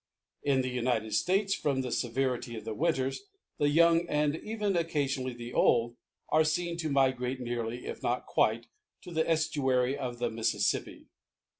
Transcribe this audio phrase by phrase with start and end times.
[0.41, 3.21] In the United States from the severity of the winters,
[3.59, 5.95] the young and even occasionally the old,
[6.29, 8.65] are seen to migrate nearly, if not quite,
[9.03, 11.05] to the estuary of the Mississippi.